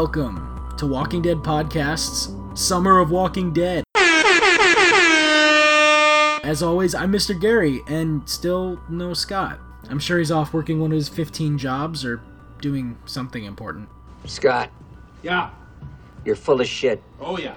[0.00, 3.84] and welcome to Walking Dead Podcast's Summer of Walking Dead.
[6.42, 7.38] As always, I'm Mr.
[7.38, 9.58] Gary, and still no Scott.
[9.90, 12.22] I'm sure he's off working one of his 15 jobs or
[12.62, 13.90] doing something important.
[14.24, 14.70] Scott,
[15.22, 15.50] Yeah.
[16.24, 17.02] you're full of shit.
[17.20, 17.56] Oh yeah.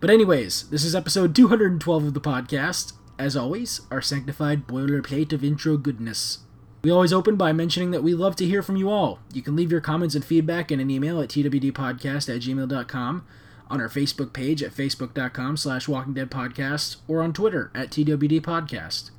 [0.00, 2.92] But, anyways, this is episode 212 of the podcast.
[3.18, 6.40] As always, our sanctified boilerplate of intro goodness.
[6.80, 9.18] We always open by mentioning that we love to hear from you all.
[9.32, 13.26] You can leave your comments and feedback in an email at twdpodcast at gmail.com,
[13.68, 19.10] on our Facebook page at facebook.com slash walking dead podcast, or on Twitter at twdpodcast.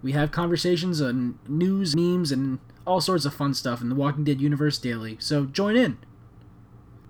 [0.00, 4.24] We have conversations on news, memes, and all sorts of fun stuff in the Walking
[4.24, 5.98] Dead universe daily, so join in.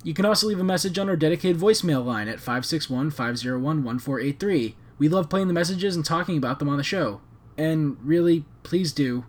[0.02, 4.76] You can also leave a message on our dedicated voicemail line at 561 501 1483.
[4.96, 7.20] We love playing the messages and talking about them on the show.
[7.56, 9.24] And really, please do.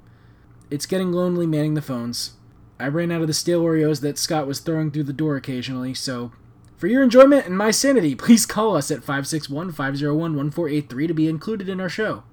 [0.71, 2.33] It's getting lonely manning the phones.
[2.79, 5.93] I ran out of the stale Oreos that Scott was throwing through the door occasionally,
[5.93, 6.31] so
[6.77, 11.27] for your enjoyment and my sanity, please call us at 561 501 1483 to be
[11.27, 12.23] included in our show.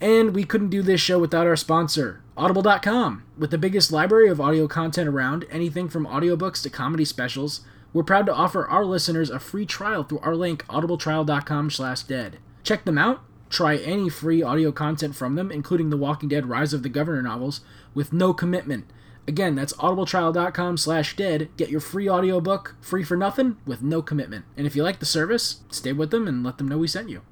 [0.00, 3.22] And we couldn't do this show without our sponsor, Audible.com.
[3.38, 7.60] With the biggest library of audio content around, anything from audiobooks to comedy specials,
[7.92, 12.38] we're proud to offer our listeners a free trial through our link, audibletrial.com slash dead.
[12.64, 16.72] Check them out, try any free audio content from them, including the Walking Dead Rise
[16.72, 17.60] of the Governor novels,
[17.94, 18.86] with no commitment.
[19.26, 21.48] Again, that's audibletrial.com slash dead.
[21.56, 24.44] Get your free audiobook, free for nothing, with no commitment.
[24.56, 27.08] And if you like the service, stay with them and let them know we sent
[27.08, 27.22] you.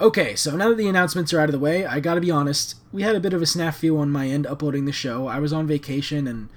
[0.00, 2.76] Okay, so now that the announcements are out of the way, I gotta be honest,
[2.92, 5.28] we had a bit of a snafu on my end uploading the show.
[5.28, 6.48] I was on vacation and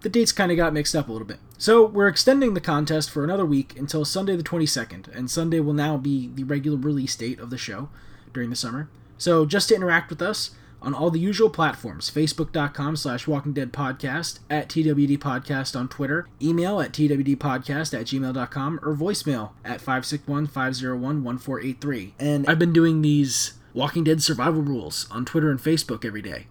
[0.00, 1.38] the dates kind of got mixed up a little bit.
[1.58, 5.74] So we're extending the contest for another week until Sunday the 22nd, and Sunday will
[5.74, 7.90] now be the regular release date of the show
[8.32, 8.88] during the summer.
[9.18, 10.52] So just to interact with us
[10.82, 16.26] on all the usual platforms, facebook.com slash walking dead podcast, at TWD podcast on Twitter,
[16.40, 22.12] email at twdpodcast at gmail.com, or voicemail at 561-501-1483.
[22.18, 26.46] And I've been doing these Walking Dead survival rules on Twitter and Facebook every day.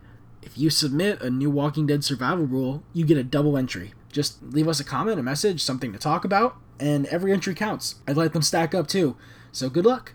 [0.49, 3.93] If you submit a new Walking Dead survival rule, you get a double entry.
[4.11, 7.95] Just leave us a comment, a message, something to talk about, and every entry counts.
[8.07, 9.15] I'd let them stack up too.
[9.51, 10.13] So good luck.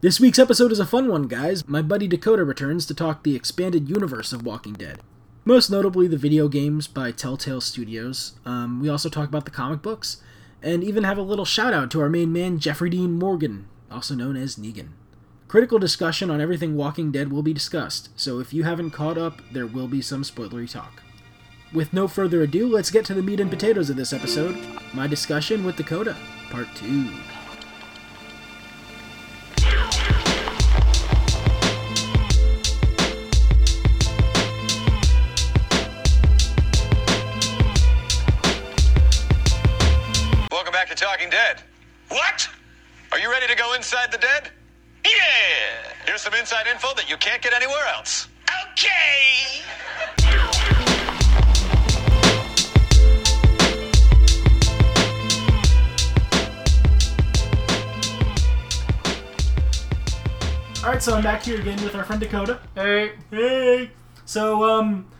[0.00, 1.68] This week's episode is a fun one, guys.
[1.68, 5.02] My buddy Dakota returns to talk the expanded universe of Walking Dead.
[5.44, 8.40] Most notably, the video games by Telltale Studios.
[8.46, 10.22] Um, we also talk about the comic books,
[10.62, 14.14] and even have a little shout out to our main man, Jeffrey Dean Morgan, also
[14.14, 14.92] known as Negan.
[15.48, 19.40] Critical discussion on everything Walking Dead will be discussed, so if you haven't caught up,
[19.50, 21.02] there will be some spoilery talk.
[21.72, 24.58] With no further ado, let's get to the meat and potatoes of this episode
[24.92, 26.14] my discussion with Dakota,
[26.50, 27.10] Part 2.
[47.50, 48.28] That you can't get anywhere else.
[48.72, 49.62] Okay!
[60.84, 62.60] Alright, so I'm back here again with our friend Dakota.
[62.74, 63.12] Hey.
[63.30, 63.90] Hey!
[64.24, 65.10] So, um,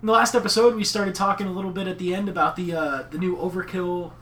[0.00, 2.72] in the last episode, we started talking a little bit at the end about the
[2.72, 4.12] uh, the new Overkill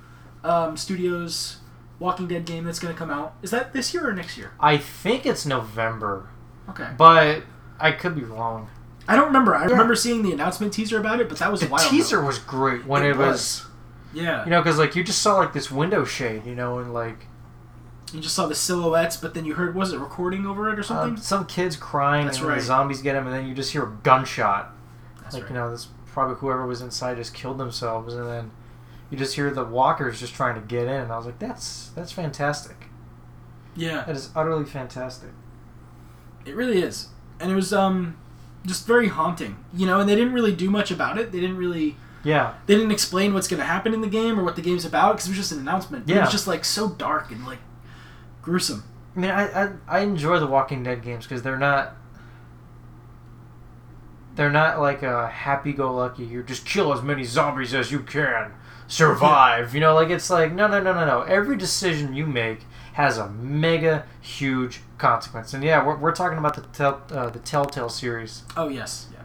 [0.43, 1.59] um, Studios
[2.01, 3.35] Walking Dead game that's going to come out.
[3.43, 4.53] Is that this year or next year?
[4.59, 6.31] I think it's November,
[6.71, 6.89] Okay.
[6.97, 7.43] but
[7.81, 8.69] I could be wrong.
[9.06, 9.55] I don't remember.
[9.55, 12.19] I remember seeing the announcement teaser about it, but that was a The while teaser
[12.19, 12.26] ago.
[12.26, 13.65] was great when It it, was,
[14.12, 14.44] Yeah.
[14.44, 17.26] you know, because like you just saw like this window shade, you know, and like
[18.12, 20.82] You just saw the silhouettes, but then you heard, was it recording over it or
[20.82, 21.11] something?
[21.11, 22.59] um, some kids crying That's and right.
[22.59, 24.70] the zombies get him, and then you just hear a gunshot.
[25.23, 25.53] That's like right.
[25.53, 28.50] you know, this probably whoever was inside just killed themselves, and then
[29.11, 30.94] you just hear the walkers just trying to get in.
[31.03, 32.87] And I was like, that's that's fantastic.
[33.76, 34.05] Yeah.
[34.05, 35.31] That is utterly fantastic.
[36.49, 37.09] It really is.
[37.41, 38.17] And it was, um,
[38.67, 39.56] just very haunting.
[39.73, 41.31] You know, and they didn't really do much about it.
[41.33, 41.97] They didn't really.
[42.25, 44.85] Yeah, They didn't explain what's going to happen in the game or what the game's
[44.85, 46.05] about because it was just an announcement.
[46.06, 47.61] But It was just, like, so dark and, like,
[48.43, 48.83] gruesome.
[49.17, 51.95] I mean, I I, I enjoy the Walking Dead games because they're not.
[54.35, 56.25] They're not like a happy-go-lucky.
[56.25, 58.53] You just kill as many zombies as you can,
[58.87, 59.75] survive.
[59.75, 61.23] You know, like it's like no, no, no, no, no.
[61.23, 62.61] Every decision you make
[62.99, 65.55] has a mega huge consequence.
[65.55, 68.43] And yeah, we're, we're talking about the tell, uh, the Telltale series.
[68.56, 69.06] Oh, yes.
[69.12, 69.21] Yeah.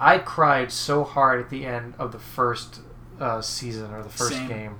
[0.00, 2.80] I cried so hard at the end of the first
[3.20, 4.48] uh, season or the first Same.
[4.48, 4.76] game.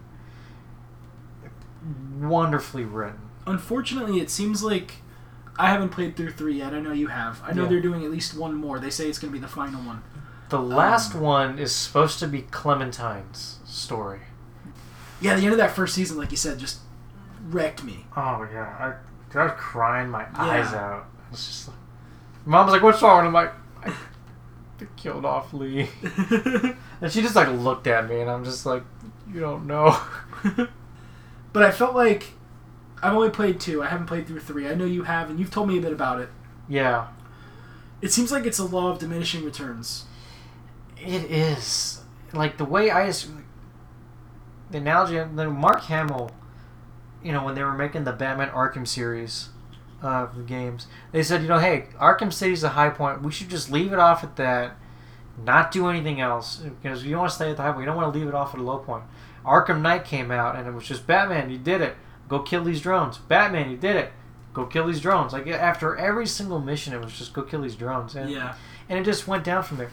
[2.18, 3.20] Wonderfully written.
[3.46, 4.94] Unfortunately, it seems like
[5.56, 6.74] I haven't played through three yet.
[6.74, 7.40] I know you have.
[7.44, 7.68] I know Yeah.
[7.68, 8.80] they're doing at least one more.
[8.80, 10.02] They say it's going to be the final one.
[10.48, 14.22] The last Um, one is supposed to be Clementine's story.
[15.20, 16.80] Yeah, the end of that first season, like you said, just
[17.50, 18.06] wrecked me.
[18.16, 18.92] Oh yeah, I,
[19.32, 20.28] dude, I was crying my Yeah.
[20.36, 21.06] eyes out.
[21.32, 21.76] It's just like,
[22.44, 23.52] mom's like, "What's wrong?" And I'm like,
[23.84, 23.92] "I
[24.78, 25.88] they killed off Lee,"
[27.00, 28.82] and she just like looked at me, and I'm just like,
[29.32, 29.96] "You don't know."
[31.52, 32.32] but I felt like
[33.02, 33.82] I've only played two.
[33.82, 34.68] I haven't played through three.
[34.68, 36.28] I know you have, and you've told me a bit about it.
[36.68, 37.08] yeah,
[38.02, 40.04] It seems like it's a law of diminishing returns.
[40.98, 42.00] it is
[42.32, 43.10] like the way I
[44.70, 45.16] the analogy.
[45.34, 46.30] Then Mark Hamill,
[47.22, 49.48] you know, when they were making the Batman Arkham series
[50.02, 53.22] uh, of the games, they said, you know, hey, Arkham City's a high point.
[53.22, 54.76] We should just leave it off at that,
[55.44, 57.80] not do anything else because you don't want to stay at the high point.
[57.82, 59.04] You don't want to leave it off at a low point.
[59.44, 61.50] Arkham Knight came out and it was just Batman.
[61.50, 61.96] You did it.
[62.28, 63.18] Go kill these drones.
[63.18, 64.12] Batman, you did it.
[64.52, 65.32] Go kill these drones.
[65.32, 68.14] Like after every single mission, it was just go kill these drones.
[68.16, 68.54] And, Yeah.
[68.88, 69.90] and it just went down from there.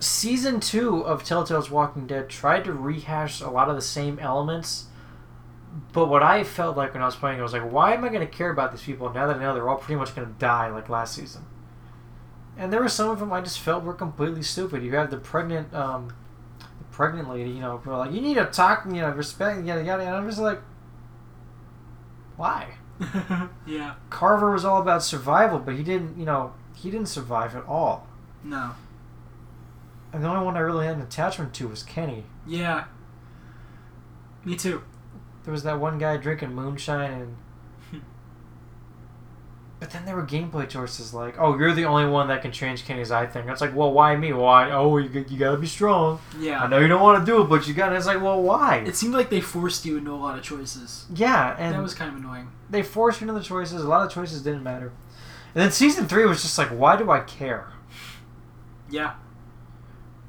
[0.00, 4.86] Season two of Telltale's Walking Dead tried to rehash a lot of the same elements,
[5.92, 8.08] but what I felt like when I was playing, I was like, why am I
[8.08, 10.26] going to care about these people now that I know they're all pretty much going
[10.26, 11.44] to die like last season?
[12.58, 14.82] And there were some of them I just felt were completely stupid.
[14.82, 16.14] You have the pregnant, um,
[16.58, 19.64] the pregnant lady, you know, who are like, you need to talk, you know, respect,
[19.64, 20.02] yada yada.
[20.02, 20.60] And I'm just like,
[22.36, 22.74] why?
[23.66, 23.94] yeah.
[24.10, 28.06] Carver was all about survival, but he didn't, you know, he didn't survive at all.
[28.44, 28.72] No.
[30.12, 32.24] And the only one I really had an attachment to was Kenny.
[32.46, 32.84] Yeah.
[34.44, 34.82] Me too.
[35.44, 37.36] There was that one guy drinking moonshine,
[37.92, 38.02] and
[39.80, 42.84] but then there were gameplay choices like, "Oh, you're the only one that can change
[42.84, 44.32] Kenny's eye thing." It's like, well, why me?
[44.32, 44.70] Why?
[44.70, 46.20] Oh, you, you gotta be strong.
[46.38, 46.62] Yeah.
[46.62, 47.96] I know you don't want to do it, but you gotta.
[47.96, 48.84] It's like, well, why?
[48.86, 51.06] It seemed like they forced you into a lot of choices.
[51.14, 52.48] yeah, and that was kind of annoying.
[52.70, 53.82] they forced you into the choices.
[53.82, 54.92] A lot of choices didn't matter.
[55.54, 57.72] And then season three was just like, why do I care?
[58.88, 59.14] Yeah.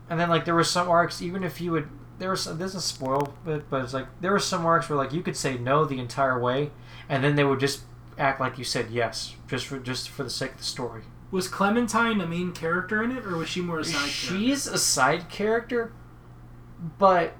[0.09, 1.87] And then like there were some arcs, even if you would,
[2.19, 4.97] there was this is a spoil bit, but it's like there were some arcs where
[4.97, 6.71] like you could say no the entire way,
[7.09, 7.81] and then they would just
[8.17, 11.03] act like you said yes, just for just for the sake of the story.
[11.31, 14.11] Was Clementine a main character in it, or was she more a side character?
[14.11, 15.91] She's a side character,
[16.99, 17.33] but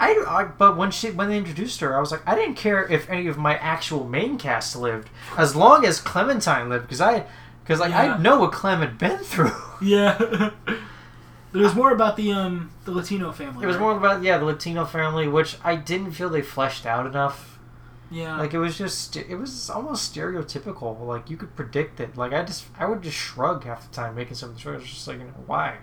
[0.00, 2.86] I, I but when she when they introduced her, I was like I didn't care
[2.86, 7.26] if any of my actual main cast lived as long as Clementine lived because I
[7.64, 8.14] because like Yeah.
[8.14, 9.50] I know what Clem had been through.
[9.82, 10.50] Yeah.
[11.58, 13.64] It was more about the um the Latino family.
[13.64, 13.82] It was right?
[13.82, 17.58] more about yeah the Latino family, which I didn't feel they fleshed out enough.
[18.10, 18.38] Yeah.
[18.38, 20.98] Like it was just it was almost stereotypical.
[21.06, 22.16] Like you could predict it.
[22.16, 24.88] Like I just I would just shrug half the time making some of the choices.
[24.88, 25.76] Just like you know why.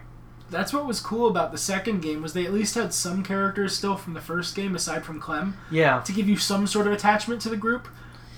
[0.49, 3.75] That's what was cool about the second game was they at least had some characters
[3.75, 6.01] still from the first game aside from Clem Yeah.
[6.01, 7.87] to give you some sort of attachment to the group.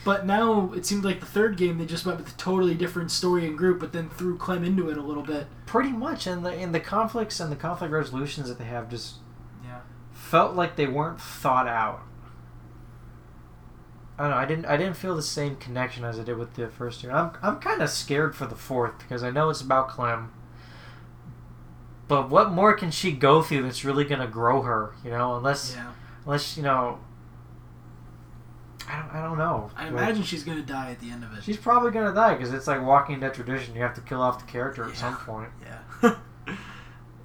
[0.05, 3.11] But now it seemed like the third game they just went with a totally different
[3.11, 5.47] story and group, but then threw Clem into it a little bit.
[5.65, 9.15] Pretty much, and the and the conflicts and the conflict resolutions that they have just
[9.65, 9.79] Yeah.
[10.13, 12.01] felt like they weren't thought out.
[14.17, 14.37] I don't know.
[14.37, 14.65] I didn't.
[14.65, 17.11] I didn't feel the same connection as I did with the first two.
[17.11, 17.31] I'm.
[17.43, 20.31] I'm kind of scared for the fourth because I know it's about Clem.
[22.07, 24.93] But what more can she go through that's really gonna grow her?
[25.03, 25.91] You know, unless Yeah.
[26.25, 26.99] unless you know.
[28.87, 29.11] I don't.
[29.13, 29.69] I don't know.
[29.75, 31.43] I imagine she's gonna die at the end of it.
[31.43, 33.75] she's probably gonna die because it's like Walking Dead tradition.
[33.75, 35.49] You have to kill off the character at some point.
[36.03, 36.15] Yeah.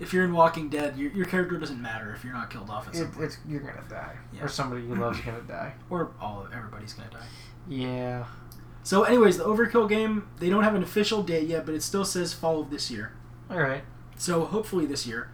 [0.01, 2.89] if you're in Walking Dead, your, your character doesn't matter if you're not killed off
[2.89, 3.25] at some It, point.
[3.27, 4.45] it's you're gonna die, Yeah.
[4.45, 5.75] or somebody you love's gonna die.
[5.91, 7.27] Or all everybody's gonna die.
[7.69, 8.25] Yeah.
[8.83, 12.05] So, anyways, the Overkill game, they don't have an official date yet, but it still
[12.05, 13.13] says fall of this year.
[13.49, 13.85] All right.
[14.17, 15.31] So, hopefully this year.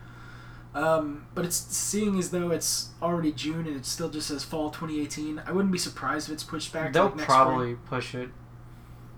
[0.78, 4.70] Um, but it's seeing as though it's already June and it still just says fall
[4.70, 5.42] 2018.
[5.44, 6.88] I wouldn't be surprised if it's pushed back.
[6.88, 8.28] to, They'll like, probably push it.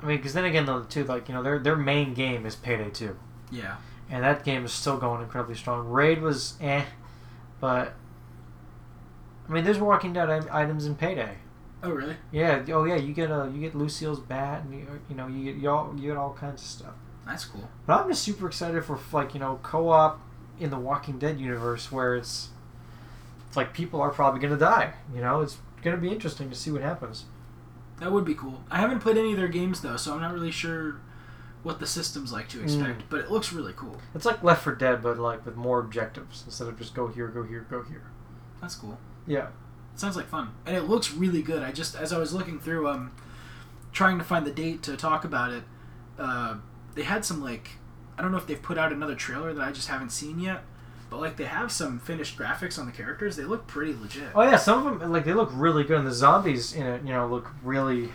[0.01, 2.57] I mean, because then again, though, too, like you know, their their main game is
[2.57, 3.19] Payday Two.
[3.51, 3.77] Yeah.
[4.09, 5.89] and that game is still going incredibly strong.
[5.89, 6.85] Raid was eh,
[7.61, 7.95] but
[9.49, 11.37] I mean, there's Walking Dead items in Payday.
[11.83, 12.17] Oh, really?
[12.33, 12.65] Yeah.
[12.69, 12.97] Oh yeah.
[12.97, 15.93] You get a you get Lucille's bat, and you, you know you get you, all,
[15.97, 16.95] you get all kinds of stuff.
[17.27, 17.69] That's cool.
[17.87, 20.21] But I'm just super excited for like you know co-op
[20.61, 22.51] in the Walking Dead universe where it's
[23.49, 24.95] it's like people are probably gonna die.
[25.15, 27.25] You know, it's gonna be interesting to see what happens.
[27.99, 28.63] That would be cool.
[28.71, 31.01] I haven't played any of their games though, so I'm not really sure
[31.63, 33.03] what the system's like to expect.
[33.11, 33.99] But it looks really cool.
[34.15, 37.29] It's like Left 4 Dead, but like with more objectives instead of just go here,
[37.29, 38.05] go here, go here.
[38.61, 38.99] That's cool.
[39.27, 39.49] Yeah.
[39.93, 41.63] It sounds like fun, and it looks really good.
[41.63, 43.13] I just as I was looking through, um,
[43.93, 45.65] trying to find the date to talk about it,
[46.19, 46.57] uh,
[46.95, 47.73] they had some like
[48.21, 50.63] I don't know if they've put out another trailer that I just haven't seen yet,
[51.09, 53.35] but like they have some finished graphics on the characters.
[53.35, 54.29] They look pretty legit.
[54.35, 57.03] Oh yeah, some of them like they look really good, and the zombies in it,
[57.03, 58.11] you know, look really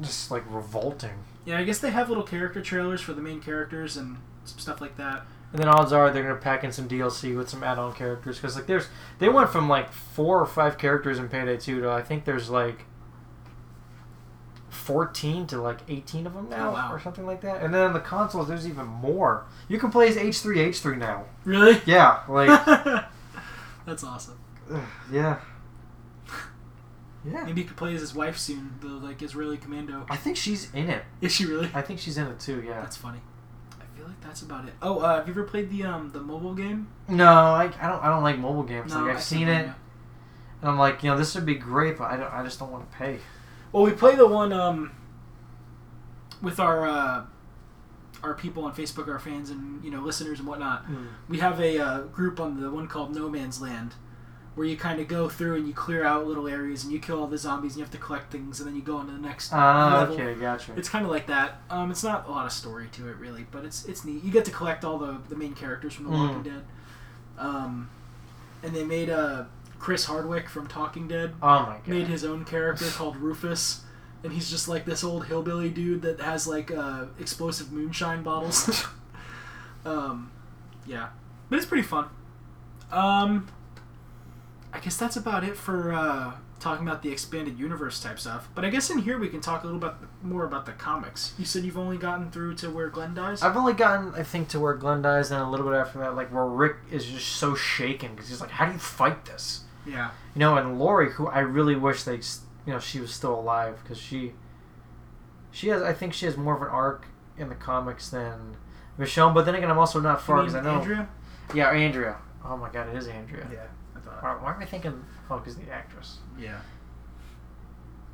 [0.00, 1.22] just like revolting.
[1.44, 4.80] Yeah, I guess they have little character trailers for the main characters and some stuff
[4.80, 5.22] like that.
[5.52, 8.56] And then odds are they're gonna pack in some DLC with some add-on characters because
[8.56, 8.88] like there's
[9.20, 12.50] they went from like four or five characters in Payday 2 to I think there's
[12.50, 12.86] like
[14.80, 16.92] 14 to like 18 of them now Oh, wow.
[16.92, 17.62] or something like that.
[17.62, 19.44] And then on the consoles there's even more.
[19.68, 21.24] You can play as H3H3 now.
[21.44, 21.80] Really?
[21.86, 22.48] Yeah, like
[23.86, 24.38] That's awesome.
[25.12, 25.38] yeah.
[27.24, 27.44] Yeah.
[27.44, 30.06] Maybe he could play as his wife soon, the like Israeli commando.
[30.08, 31.04] I think she's in it.
[31.20, 31.68] Is she really?
[31.74, 32.80] I think she's in it too, yeah.
[32.80, 33.18] That's funny.
[33.78, 34.72] I feel like that's about it.
[34.80, 36.88] Oh, uh, have you ever played the um the mobile game?
[37.08, 38.92] No, I, I don't I don't like mobile games.
[38.94, 39.66] No, like I I've can't seen it
[40.62, 42.72] and I'm like, you know, this would be great, but I don't I just don't
[42.72, 43.18] want to pay.
[43.72, 44.92] Well, we play the one um
[46.42, 47.24] with our uh,
[48.22, 50.84] our people on Facebook, our fans and you know listeners and whatnot.
[51.28, 53.94] We have a uh, group on the one called No Man's Land,
[54.54, 57.20] where you kind of go through and you clear out little areas and you kill
[57.20, 59.12] all the zombies and you have to collect things and then you go on to
[59.12, 60.14] the next Ah, level.
[60.14, 60.72] okay, gotcha.
[60.76, 61.60] It's kind of like that.
[61.70, 64.22] Um, it's not a lot of story to it really, but it's it's neat.
[64.24, 66.26] You get to collect all the the main characters from The Mm.
[66.26, 66.62] Walking Dead.
[67.38, 67.88] Um,
[68.62, 69.44] and they made uh,
[69.80, 71.88] Chris Hardwick from Talking Dead oh my god.
[71.88, 73.82] made his own character called Rufus,
[74.22, 78.86] and he's just like this old hillbilly dude that has like uh, explosive moonshine bottles.
[79.84, 80.30] um,
[80.86, 81.08] yeah,
[81.48, 82.06] but it's pretty fun.
[82.92, 83.48] Um,
[84.72, 88.48] I guess that's about it for uh, talking about the expanded universe type stuff.
[88.54, 91.32] But I guess in here we can talk a little bit more about the comics.
[91.38, 93.42] You said you've only gotten through to where Glenn dies.
[93.42, 96.14] I've only gotten, I think, to where Glenn dies, and a little bit after that,
[96.14, 99.64] like where Rick is just so shaken because he's like, "How do you fight this?"
[99.86, 102.16] Yeah, You know, and Lori, who I really wish they,
[102.66, 104.32] you know, she was still alive because she,
[105.50, 107.06] she has, I think she has more of an arc
[107.38, 108.56] in the comics than
[108.98, 109.34] Michonne.
[109.34, 111.08] But then again, I'm also not far because I know, Andrea.
[111.54, 112.16] yeah, Andrea.
[112.44, 113.46] Oh my god, it is Andrea.
[113.52, 114.22] Yeah, I thought.
[114.22, 115.04] Why, why am I thinking?
[115.30, 116.18] Oh, because the actress.
[116.38, 116.58] Yeah,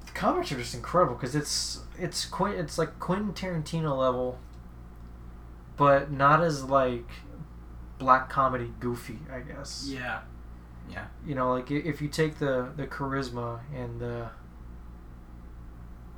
[0.06, 4.38] The comics are just incredible because it's it's Quin- it's like Quentin Tarantino level,
[5.76, 7.08] but not as like
[7.98, 9.18] black comedy goofy.
[9.32, 9.86] I guess.
[9.90, 10.20] yeah,
[10.90, 11.06] yeah.
[11.26, 14.30] You know, like if you take the the charisma and the,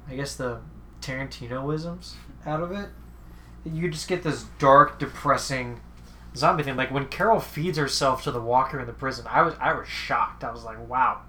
[0.09, 0.61] I guess the
[1.01, 2.15] Tarantinoisms
[2.47, 2.89] out of it,
[3.65, 5.81] you just get this dark, depressing
[6.37, 6.77] zombie thing.
[6.77, 9.89] Like when Carol feeds herself to the walker in the prison, I was I was
[9.89, 10.45] shocked.
[10.45, 11.23] I was like, wow.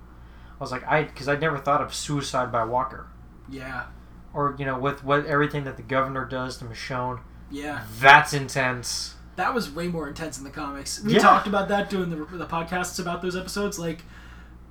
[0.59, 3.07] I was like, I because I'd never thought of suicide by Walker,
[3.49, 3.85] Yeah,
[4.33, 7.19] or you know, with what everything that the governor does to Michonne.
[7.49, 7.83] yeah.
[7.99, 9.15] That's intense.
[9.39, 11.01] That was way more intense in the comics.
[11.01, 11.19] We Yeah.
[11.19, 13.79] talked about that doing the, the podcasts about those episodes.
[13.79, 14.03] Like,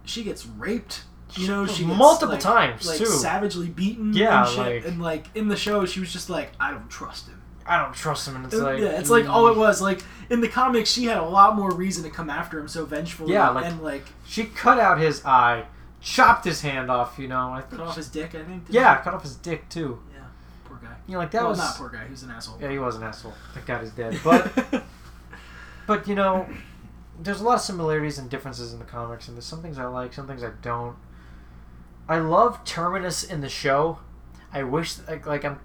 [0.05, 1.05] she gets raped.
[1.37, 3.07] You know, she gets, Multiple like- times, like too.
[3.07, 4.13] savagely beaten.
[4.13, 4.59] Yeah, and, shit.
[4.59, 7.41] like- and like in the show, she was just like, I don't trust him.
[7.67, 9.31] I don't trust him, and it's like yeah, it's like mm.
[9.31, 9.81] all it was.
[9.81, 12.85] Like in the comics, she had a lot more reason to come after him so
[12.85, 13.33] vengefully.
[13.33, 15.65] Yeah, like- and like She cut out his eye,
[16.03, 17.19] chopped his hand off.
[17.19, 17.81] You know, I think.
[17.81, 18.35] cut off his dick.
[18.35, 18.65] I think.
[18.69, 19.05] yeah, she?
[19.05, 19.99] cut off his dick too.
[20.83, 20.89] Yeah.
[20.89, 20.97] Poor guy.
[21.07, 22.05] You know, like that well, was not poor guy.
[22.05, 22.59] He was an asshole.
[22.61, 23.35] Yeah, he was an asshole.
[23.55, 24.19] Thank God he's dead.
[24.23, 24.85] But
[25.87, 26.49] but you know,
[27.21, 29.87] there's a lot of similarities and differences in the comics, and there's some things I
[29.87, 30.97] like, some things I don't.
[32.09, 33.99] I love Terminus in the show.
[34.53, 35.61] I wish like like I'm.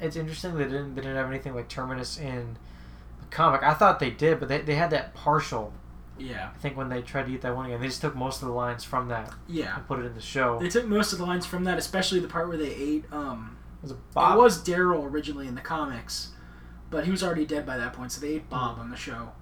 [0.00, 2.56] It's interesting they didn't they didn't have anything like Terminus in
[3.20, 3.62] the comic.
[3.62, 5.72] I thought they did, but they, they had that partial.
[6.18, 8.42] Yeah, I think when they tried to eat that one again, they just took most
[8.42, 9.76] of the lines from that yeah.
[9.76, 10.58] and put it in the show.
[10.60, 13.04] They took most of the lines from that, especially the part where they ate.
[13.12, 14.36] Um, was it Bob?
[14.38, 16.30] It was Daryl originally in the comics,
[16.90, 19.32] but he was already dead by that point, so they ate Bob on the show.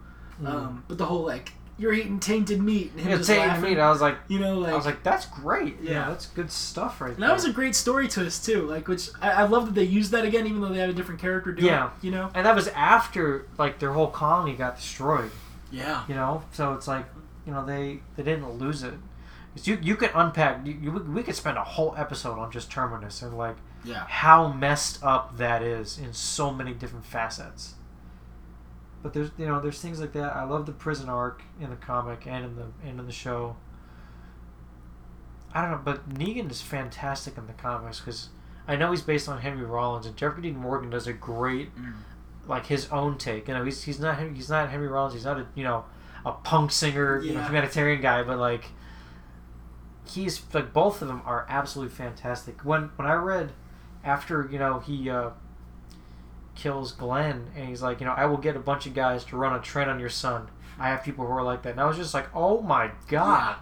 [0.45, 3.71] Um, but the whole like you're eating tainted meat and him Yeah, just tainted laughing,
[3.71, 3.79] meat.
[3.79, 5.76] I was like, you know, like, I was like, that's great.
[5.81, 6.09] Yeah, Yeah.
[6.11, 7.29] that's good stuff right and there.
[7.29, 8.62] that was a great story twist too.
[8.69, 10.93] Like, which I, I love that they used that again, even though they had a
[10.93, 11.87] different character do Yeah.
[11.87, 11.91] it.
[12.05, 15.31] You know, And that was after like their whole colony got destroyed.
[15.73, 17.07] Yeah, You know, so it's like
[17.47, 18.95] you know they they didn't lose it.
[19.55, 20.64] 'Cause you you could unpack.
[20.67, 24.49] You, you, we could spend a whole episode on just Terminus and like yeah, how
[24.52, 27.75] messed up that is in so many different facets.
[29.02, 30.37] But there's you know there's things like that.
[30.37, 33.57] I love the prison arc in the comic and in the and in the show.
[35.55, 38.31] I don't know, but Negan is fantastic in the comics because
[38.67, 41.93] I know he's based on Henry Rollins and Jeffrey Dean Morgan does a great Mm.
[42.47, 43.49] Like his own take.
[43.49, 45.15] You know, he's he's not he's not Henry Rollins.
[45.15, 45.85] He's not a you know
[46.25, 48.65] a punk singer, you know, humanitarian guy, but like
[50.07, 52.65] he's like both of them are absolutely fantastic.
[52.65, 53.53] When when I read
[54.05, 55.31] after you know he uh,
[56.55, 59.37] kills Glenn and he's like you know I will get a bunch of guys to
[59.37, 60.49] run a train on your son.
[60.79, 63.57] I have people who are like that, and I was just like, oh my god.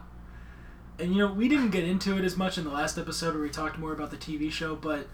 [0.99, 3.43] And you know, we didn't get into it as much in the last episode where
[3.43, 5.09] we talked more about the TV show, but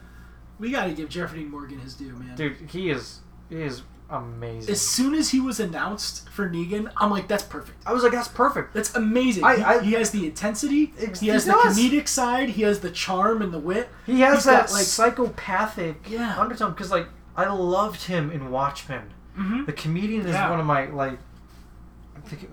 [0.59, 2.35] we got to give Jeffrey Dean Morgan his due, man.
[2.35, 4.71] Dude, he is is amazing.
[4.71, 7.79] As soon as he was announced for Negan, I'm like, that's perfect.
[7.87, 8.73] I was like, that's perfect.
[8.75, 9.45] That's amazing.
[9.45, 10.93] I- he, I- he has the intensity.
[10.99, 12.51] Ex- he has he the comedic side.
[12.51, 13.89] He has the charm and the wit.
[14.07, 16.39] He has He's that got, like- psychopathic Yeah.
[16.39, 19.65] undertone because, like, I loved him in Watchmen mm-hmm.
[19.67, 20.51] The comedian is Yeah.
[20.51, 21.19] one of my like.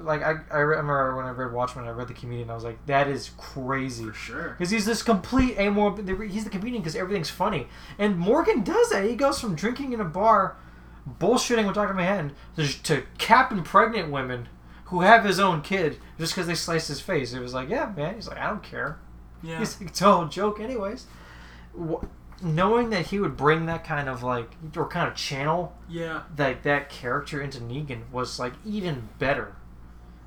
[0.02, 2.52] Like I, I remember when I read Watchmen, I read the comedian.
[2.52, 4.06] I was like, that is crazy.
[4.06, 4.50] For sure.
[4.50, 5.96] Because he's this complete amoral.
[6.28, 7.68] He's the comedian because everything's funny.
[7.98, 9.04] And Morgan does that.
[9.06, 10.58] He goes from drinking in a bar,
[11.08, 11.94] bullshitting with Dr.
[11.94, 14.48] Manhattan, to, to capping pregnant women
[14.86, 17.34] who have his own kid just because they sliced his face.
[17.34, 18.16] It was like, yeah, man.
[18.16, 19.00] He's like, I don't care.
[19.42, 19.60] Yeah.
[19.60, 21.06] He's like, it's a joke, anyways.
[21.78, 22.04] Wh-
[22.42, 26.24] Knowing that he would bring that kind of like, or kind of channel Yeah.
[26.38, 29.56] like that character into Negan was like even better.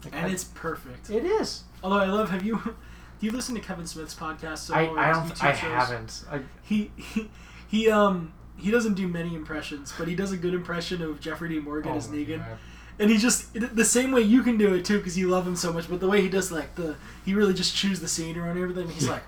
[0.05, 1.11] Like, And I- it's perfect.
[1.11, 1.65] it is.
[1.83, 2.57] Although I love, have you,
[3.21, 4.59] do you listen to Kevin Smith's podcast?
[4.59, 5.45] So I, I don't.
[5.45, 5.61] I shows?
[5.71, 6.25] haven't.
[6.31, 7.31] I, He, he,
[7.69, 11.49] he, um, he doesn't do many impressions, but he does a good impression of Jeffrey
[11.49, 12.39] Dean Morgan Oh as Negan.
[12.39, 12.59] God.
[12.99, 15.57] And he just the same way you can do it too, because you love him
[15.57, 15.89] so much.
[15.89, 18.89] But the way he does, like the he really just chews the scenery and everything.
[18.89, 19.23] He's like,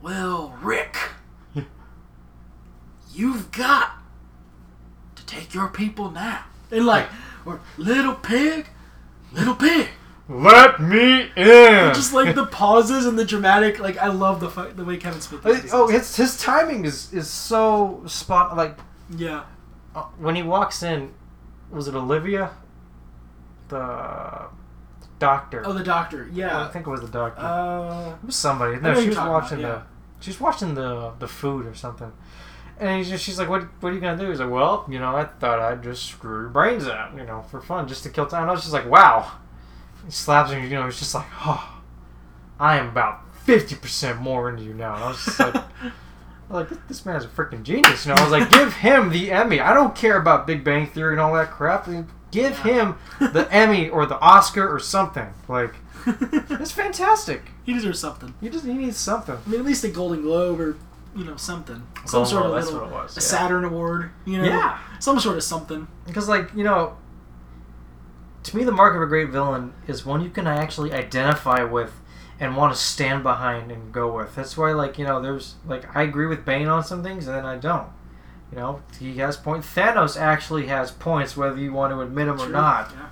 [0.00, 0.96] "Well, Rick,
[3.12, 3.94] you've got
[5.16, 7.08] to take your people now." And like,
[7.44, 8.68] or little pig,
[9.32, 9.88] little pig.
[10.28, 11.94] Let me in.
[11.94, 13.78] Just like the pauses and the dramatic.
[13.78, 15.42] Like I love the fu- the way Kevin Smith.
[15.42, 15.70] Does this.
[15.72, 18.54] oh, his his timing is is so spot.
[18.56, 18.78] Like
[19.16, 19.44] yeah,
[19.94, 21.14] uh, when he walks in,
[21.70, 22.50] was it Olivia?
[23.68, 24.46] The
[25.18, 25.62] doctor.
[25.64, 26.28] oh the doctor.
[26.32, 26.64] Yeah.
[26.64, 27.42] I think it was the doctor.
[27.42, 28.78] uh, it was somebody.
[28.80, 29.86] No, who she was watching about,
[30.18, 30.24] the.
[30.24, 32.12] She was watching the the food or something.
[32.80, 34.30] And he's just, she's like, what, what are you going to do?
[34.30, 37.42] He's like, well, you know, I thought I'd just screw your brains out, you know,
[37.50, 38.42] for fun, just to kill time.
[38.42, 39.32] And I was just like, wow.
[40.06, 41.80] He slaps him, you know, he's just like, oh,
[42.58, 44.94] I am about 50% more into you now.
[44.94, 45.54] And I was just like,
[46.50, 48.06] like, this- this man's a freaking genius.
[48.06, 49.60] You know, I was like, give him the Emmy.
[49.60, 51.88] I don't care about Big Bang Theory and all that crap.
[52.30, 55.28] Give him the Emmy or the Oscar or something.
[55.48, 55.74] Like,
[56.06, 57.42] it's fantastic.
[57.64, 58.34] he deserves something.
[58.40, 59.36] He just he needs something.
[59.44, 60.76] I mean, at least a Golden Globe or
[61.16, 63.26] you know something, some Golden sort of little, what it was, a yeah.
[63.26, 64.10] Saturn award.
[64.24, 64.78] You know, Yeah.
[65.00, 65.86] some sort of something.
[66.06, 66.96] Because, like, you know,
[68.50, 72.00] to me, the mark of a great villain is one you can actually identify with
[72.40, 74.34] and want to stand behind and go with.
[74.34, 77.36] That's why, like, you know, there's, like, I agree with Bane on some things and
[77.36, 77.88] then I don't.
[78.50, 79.66] You know, he has points.
[79.68, 82.52] Thanos actually has points, whether you want to admit them or True.
[82.52, 82.92] not.
[82.94, 83.08] Yeah.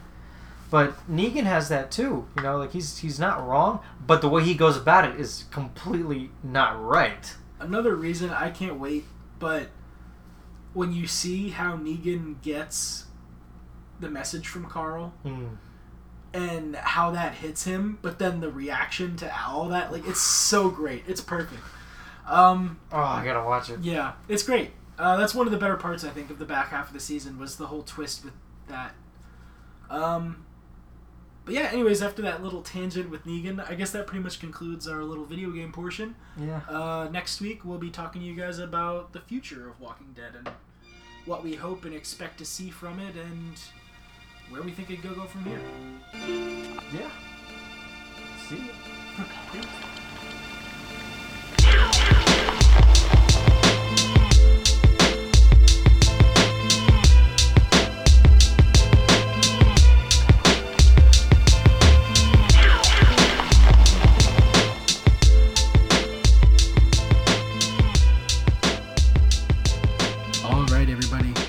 [0.70, 2.26] But Negan has that too.
[2.36, 5.44] You know, like he's he's not wrong, but the way he goes about it is
[5.50, 7.34] completely not right.
[7.60, 9.04] Another reason I can't wait,
[9.38, 9.68] but
[10.72, 13.05] when you see how Negan gets
[14.00, 15.56] the message from Carl Mm.
[16.34, 20.68] and how that hits him, but then the reaction to all that, like it's so
[20.70, 21.04] great.
[21.06, 21.62] It's perfect.
[22.26, 23.80] Um, Oh, I gotta watch it.
[23.80, 24.72] yeah, it's great.
[24.98, 27.00] Uh, that's one of the better parts I think of the back half of the
[27.00, 28.34] season was the whole twist with
[28.68, 28.94] that.
[29.90, 30.44] Um,
[31.44, 34.88] but yeah, anyways, after that little tangent with Negan, I guess that pretty much concludes
[34.88, 36.16] our little video game portion.
[36.36, 36.60] Yeah.
[36.68, 40.32] Uh, next week, we'll be talking to you guys about the future of Walking Dead
[40.36, 40.50] and
[41.24, 43.60] what we hope and expect to see from it and
[44.50, 45.60] where we think it could go from here.
[46.92, 47.10] Yeah.
[48.48, 49.92] See ya.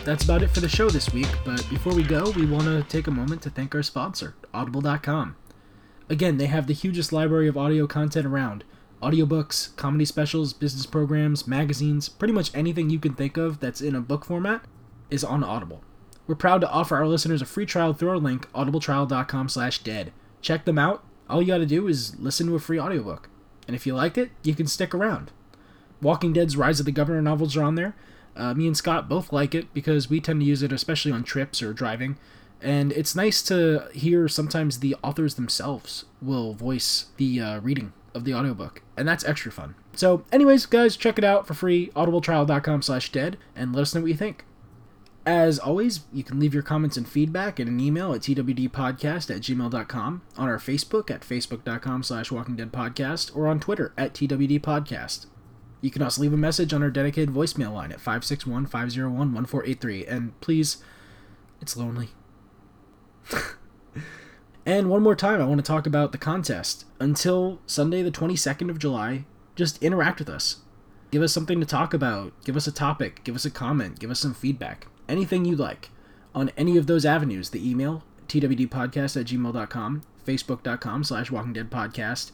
[0.07, 1.27] That's about it for the show this week.
[1.43, 5.35] But before we go, we want to take a moment to thank our sponsor, Audible.com.
[6.07, 8.63] Again, they have the hugest library of audio content around
[9.03, 13.95] audiobooks, comedy specials, business programs, magazines, pretty much anything you can think of that's in
[13.95, 14.61] a book format
[15.09, 15.83] is on Audible.
[16.25, 20.13] We're proud to offer our listeners a free trial through our link, audibletrial.com slash dead.
[20.39, 21.03] Check them out.
[21.29, 23.27] All you gotta do is listen to a free audiobook.
[23.67, 25.33] And if you like it, you can stick around.
[26.01, 27.93] Walking Dead's Rise of the Governor novels are on there.
[28.37, 31.23] Uh, me and Scott both like it because we tend to use it especially on
[31.23, 32.17] trips or driving.
[32.61, 38.23] And it's nice to hear sometimes the authors themselves will voice the uh, reading of
[38.23, 38.81] the audiobook.
[38.95, 39.75] And that's extra fun.
[39.93, 44.01] So, anyways, guys, check it out for free, audibletrial.com slash dead, and let us know
[44.01, 44.45] what you think.
[45.25, 49.41] As always, you can leave your comments and feedback in an email at twdpodcast at
[49.41, 55.25] gmail.com, on our Facebook at facebook.com slash walkingdeadpodcast, or on Twitter at twdpodcast.
[55.81, 60.05] You can also leave a message on our dedicated voicemail line at 561 501 1483.
[60.05, 60.77] And please,
[61.61, 62.09] it's lonely.
[64.65, 66.85] and one more time, I want to talk about the contest.
[66.99, 70.57] Until Sunday, the 22nd of July, just interact with us.
[71.11, 72.33] Give us something to talk about.
[72.43, 73.23] Give us a topic.
[73.23, 73.99] Give us a comment.
[73.99, 74.87] Give us some feedback.
[75.07, 75.89] Anything you'd like.
[76.35, 82.31] On any of those avenues, the email, twdpodcast at gmail.com, facebook.com slash walking dead podcast,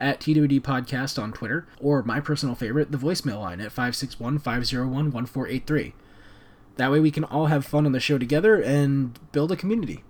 [0.00, 5.12] at TWD Podcast on Twitter, or my personal favorite, the voicemail line at 561 501
[5.12, 5.94] 1483.
[6.76, 10.04] That way we can all have fun on the show together and build a community.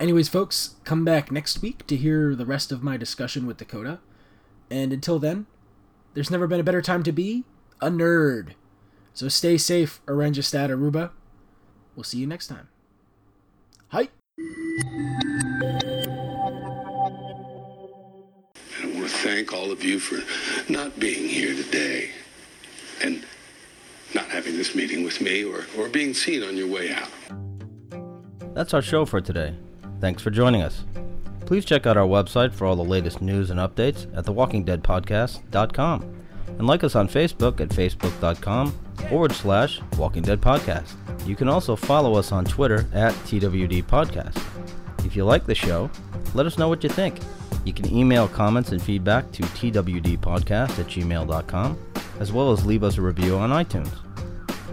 [0.00, 4.00] Anyways, folks, come back next week to hear the rest of my discussion with Dakota.
[4.70, 5.46] And until then,
[6.14, 7.44] there's never been a better time to be
[7.80, 8.54] a nerd.
[9.12, 11.10] So stay safe, Oranjestad Aruba.
[11.96, 12.68] We'll see you next time.
[13.88, 14.08] Hi.
[19.08, 20.22] To thank all of you for
[20.70, 22.10] not being here today
[23.02, 23.24] and
[24.14, 27.08] not having this meeting with me or, or being seen on your way out.
[28.54, 29.54] That's our show for today.
[30.00, 30.84] Thanks for joining us.
[31.46, 36.14] Please check out our website for all the latest news and updates at thewalkingdeadpodcast.com
[36.46, 38.72] and like us on Facebook at facebook.com
[39.08, 40.94] forward slash Walking Dead Podcast.
[41.26, 44.36] You can also follow us on Twitter at TWD Podcast.
[45.06, 45.90] If you like the show,
[46.34, 47.18] let us know what you think.
[47.68, 51.78] You can email comments and feedback to twdpodcast at gmail.com,
[52.18, 53.94] as well as leave us a review on iTunes.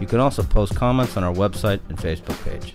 [0.00, 2.74] You can also post comments on our website and Facebook page.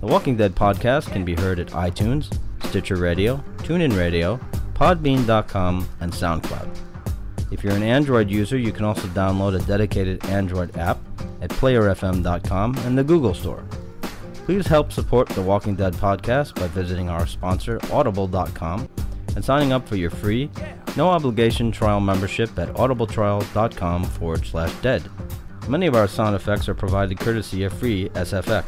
[0.00, 4.40] The Walking Dead podcast can be heard at iTunes, Stitcher Radio, TuneIn Radio,
[4.74, 6.76] Podbean.com, and SoundCloud.
[7.52, 10.98] If you're an Android user, you can also download a dedicated Android app
[11.40, 13.62] at PlayerFM.com and the Google Store.
[14.44, 18.88] Please help support the Walking Dead podcast by visiting our sponsor, Audible.com,
[19.34, 20.48] and signing up for your free,
[20.96, 25.02] no obligation trial membership at audibletrial.com forward slash dead.
[25.68, 28.64] Many of our sound effects are provided courtesy of free SFX.